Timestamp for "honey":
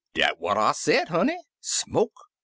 1.09-1.37